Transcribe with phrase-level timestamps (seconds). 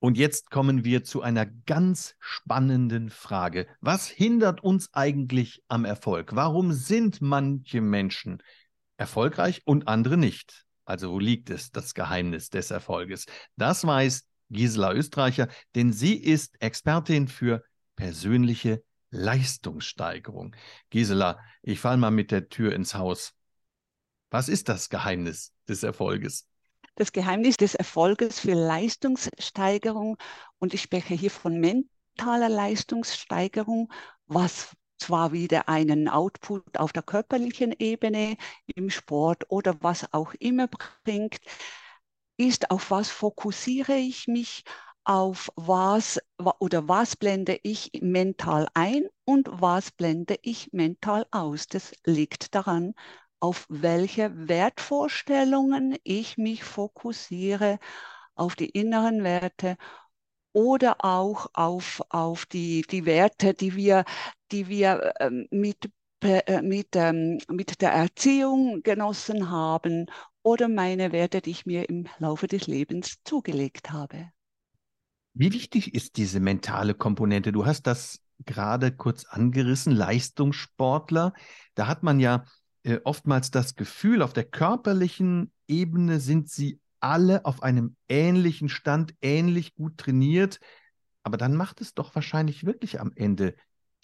[0.00, 3.66] Und jetzt kommen wir zu einer ganz spannenden Frage.
[3.80, 6.34] Was hindert uns eigentlich am Erfolg?
[6.34, 8.42] Warum sind manche Menschen
[8.96, 10.64] erfolgreich und andere nicht?
[10.86, 13.26] Also wo liegt es, das Geheimnis des Erfolges?
[13.56, 17.62] Das weiß Gisela Österreicher, denn sie ist Expertin für
[17.94, 20.56] persönliche Leistungssteigerung.
[20.88, 23.34] Gisela, ich falle mal mit der Tür ins Haus.
[24.30, 26.46] Was ist das Geheimnis des Erfolges?
[26.96, 30.16] Das Geheimnis des Erfolges für Leistungssteigerung.
[30.58, 33.92] Und ich spreche hier von mentaler Leistungssteigerung,
[34.26, 38.36] was zwar wieder einen Output auf der körperlichen Ebene
[38.66, 40.68] im Sport oder was auch immer
[41.04, 41.38] bringt,
[42.36, 44.64] ist, auf was fokussiere ich mich,
[45.04, 46.20] auf was
[46.58, 51.66] oder was blende ich mental ein und was blende ich mental aus.
[51.66, 52.94] Das liegt daran,
[53.40, 57.78] auf welche Wertvorstellungen ich mich fokussiere,
[58.34, 59.76] auf die inneren Werte
[60.52, 64.04] oder auch auf, auf die, die Werte, die wir,
[64.52, 65.90] die wir ähm, mit,
[66.22, 70.06] äh, mit, ähm, mit der Erziehung genossen haben
[70.42, 74.30] oder meine Werte, die ich mir im Laufe des Lebens zugelegt habe.
[75.32, 77.52] Wie wichtig ist diese mentale Komponente?
[77.52, 81.34] Du hast das gerade kurz angerissen, Leistungssportler.
[81.74, 82.44] Da hat man ja
[82.82, 89.14] äh, oftmals das Gefühl, auf der körperlichen Ebene sind sie alle auf einem ähnlichen Stand,
[89.22, 90.60] ähnlich gut trainiert.
[91.22, 93.54] Aber dann macht es doch wahrscheinlich wirklich am Ende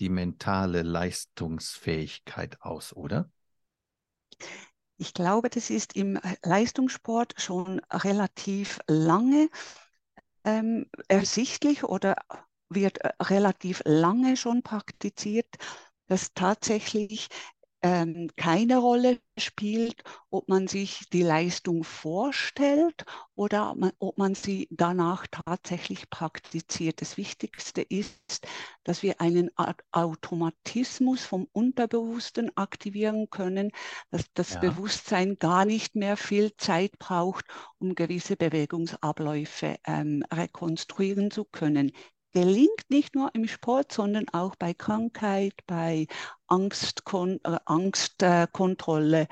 [0.00, 3.30] die mentale Leistungsfähigkeit aus, oder?
[4.98, 9.48] Ich glaube, das ist im Leistungssport schon relativ lange
[10.44, 12.16] ähm, ersichtlich oder
[12.68, 15.56] wird äh, relativ lange schon praktiziert,
[16.06, 17.28] dass tatsächlich
[17.82, 23.04] ähm, keine Rolle spielt, ob man sich die Leistung vorstellt
[23.34, 27.00] oder man, ob man sie danach tatsächlich praktiziert.
[27.00, 28.46] Das Wichtigste ist,
[28.82, 29.50] dass wir einen
[29.92, 33.70] Automatismus vom Unterbewussten aktivieren können,
[34.10, 34.60] dass das ja.
[34.60, 37.44] Bewusstsein gar nicht mehr viel Zeit braucht,
[37.78, 41.92] um gewisse Bewegungsabläufe ähm, rekonstruieren zu können
[42.36, 46.06] gelingt nicht nur im Sport, sondern auch bei Krankheit, bei
[46.48, 49.26] Angstkon äh, Angstkontrolle,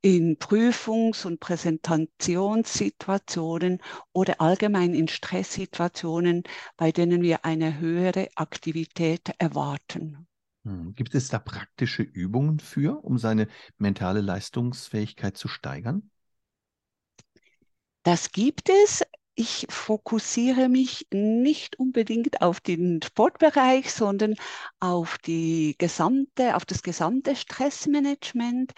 [0.00, 3.82] in Prüfungs- und Präsentationssituationen
[4.14, 6.44] oder allgemein in Stresssituationen,
[6.78, 10.26] bei denen wir eine höhere Aktivität erwarten.
[10.64, 10.94] Hm.
[10.94, 16.10] Gibt es da praktische Übungen für, um seine mentale Leistungsfähigkeit zu steigern?
[18.02, 19.02] Das gibt es
[19.40, 24.34] ich fokussiere mich nicht unbedingt auf den Sportbereich, sondern
[24.80, 28.72] auf die gesamte, auf das gesamte Stressmanagement.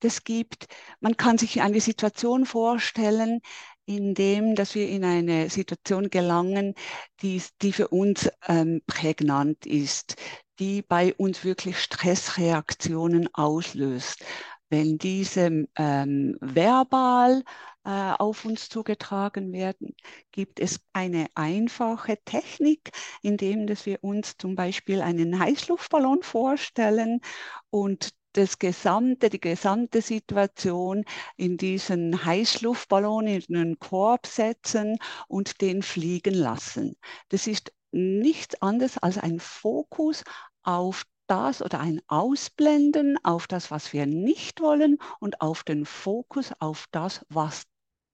[0.00, 0.68] Das gibt,
[1.00, 3.40] man kann sich eine Situation vorstellen,
[3.84, 6.74] in dem, dass wir in eine Situation gelangen,
[7.20, 10.16] die, die für uns ähm, prägnant ist,
[10.58, 14.24] die bei uns wirklich Stressreaktionen auslöst.
[14.68, 17.44] Wenn diese ähm, verbal
[17.84, 19.94] äh, auf uns zugetragen werden,
[20.32, 22.90] gibt es eine einfache Technik,
[23.22, 27.20] indem dass wir uns zum Beispiel einen Heißluftballon vorstellen
[27.70, 31.04] und das gesamte, die gesamte Situation
[31.36, 36.96] in diesen Heißluftballon in einen Korb setzen und den fliegen lassen.
[37.28, 40.22] Das ist nichts anderes als ein Fokus
[40.62, 46.52] auf das oder ein Ausblenden auf das, was wir nicht wollen und auf den Fokus
[46.58, 47.64] auf das, was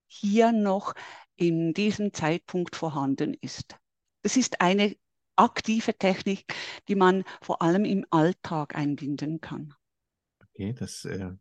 [0.07, 0.93] hier noch
[1.35, 3.77] in diesem Zeitpunkt vorhanden ist.
[4.21, 4.95] Das ist eine
[5.35, 6.53] aktive Technik,
[6.87, 9.73] die man vor allem im Alltag einbinden kann.
[10.39, 11.31] Okay, das äh,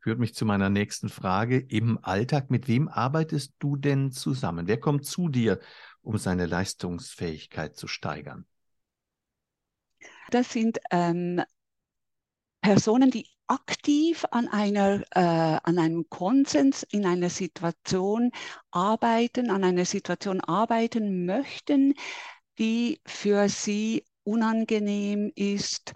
[0.00, 1.58] führt mich zu meiner nächsten Frage.
[1.58, 4.66] Im Alltag, mit wem arbeitest du denn zusammen?
[4.66, 5.60] Wer kommt zu dir,
[6.00, 8.46] um seine Leistungsfähigkeit zu steigern?
[10.30, 11.42] Das sind ähm,
[12.60, 18.30] Personen, die aktiv an, einer, äh, an einem Konsens in einer Situation
[18.70, 21.94] arbeiten, an einer Situation arbeiten möchten,
[22.58, 25.94] die für sie unangenehm ist,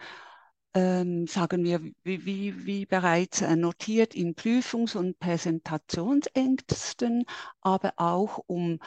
[0.75, 7.27] ähm, sagen wir, wie, wie, wie bereits äh, notiert, in Prüfungs- und Präsentationsängsten,
[7.61, 8.79] aber auch um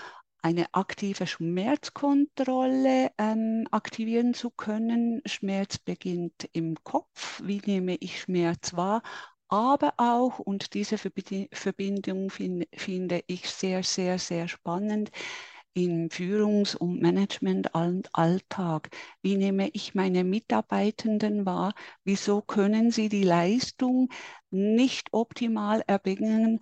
[0.45, 5.21] eine aktive Schmerzkontrolle ähm, aktivieren zu können.
[5.25, 7.41] Schmerz beginnt im Kopf.
[7.43, 9.01] Wie nehme ich Schmerz wahr?
[9.47, 15.09] Aber auch, und diese Verbindung find, finde ich sehr, sehr, sehr spannend,
[15.73, 18.89] im Führungs- und Management-Alltag.
[19.23, 21.73] Wie nehme ich meine Mitarbeitenden wahr?
[22.03, 24.09] Wieso können sie die Leistung
[24.51, 26.59] nicht optimal erbringen?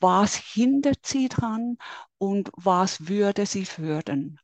[0.00, 1.78] Was hindert sie dran
[2.18, 4.38] und was würde sie fördern?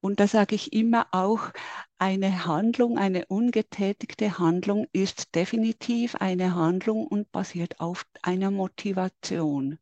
[0.00, 1.50] Und da sage ich immer auch,
[1.98, 9.78] eine Handlung, eine ungetätigte Handlung ist definitiv eine Handlung und basiert auf einer Motivation.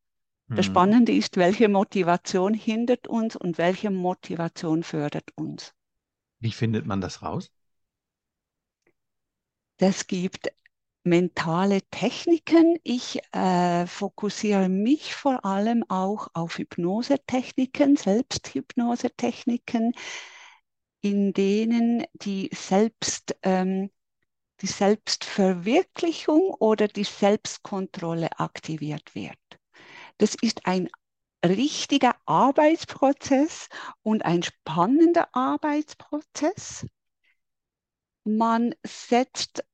[0.55, 0.71] Das mhm.
[0.71, 5.75] Spannende ist, welche Motivation hindert uns und welche Motivation fördert uns.
[6.41, 7.51] Wie findet man das raus?
[9.79, 10.53] Das gibt
[11.02, 12.76] mentale Techniken.
[12.82, 19.93] Ich äh, fokussiere mich vor allem auch auf Hypnosetechniken, Selbsthypnosetechniken,
[21.00, 23.91] in denen die Selbst, ähm,
[24.61, 29.38] die Selbstverwirklichung oder die Selbstkontrolle aktiviert wird.
[30.19, 30.91] Das ist ein
[31.44, 33.69] richtiger Arbeitsprozess
[34.02, 36.87] und ein spannender Arbeitsprozess.
[38.25, 39.64] Man setzt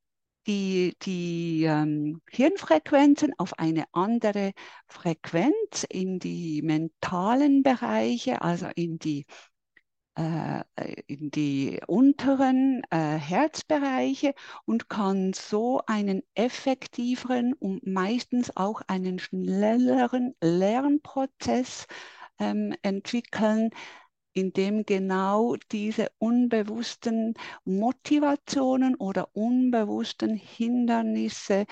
[0.47, 4.53] die, die ähm, Hirnfrequenzen auf eine andere
[4.89, 9.27] Frequenz in die mentalen Bereiche, also in die
[10.17, 10.63] äh,
[11.07, 14.35] in die unteren äh, Herzbereiche
[14.65, 21.87] und kann so einen effektiveren und meistens auch einen schnelleren Lernprozess
[22.39, 23.71] ähm, entwickeln,
[24.37, 27.35] in dem genau diese unbewussten
[27.65, 31.65] Motivationen oder unbewussten Hindernisse,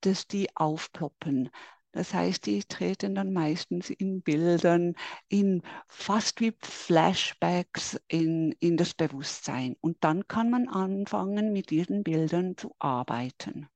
[0.00, 1.50] dass die aufploppen.
[1.92, 4.94] Das heißt, die treten dann meistens in Bildern,
[5.28, 9.76] in fast wie Flashbacks in, in das Bewusstsein.
[9.80, 13.68] Und dann kann man anfangen, mit diesen Bildern zu arbeiten.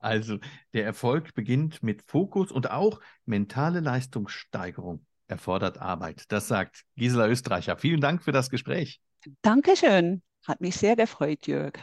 [0.00, 0.38] Also
[0.72, 6.24] der Erfolg beginnt mit Fokus und auch mentale Leistungssteigerung erfordert Arbeit.
[6.28, 7.76] Das sagt Gisela Österreicher.
[7.76, 9.00] Vielen Dank für das Gespräch.
[9.42, 10.22] Dankeschön.
[10.46, 11.74] Hat mich sehr gefreut, Jörg.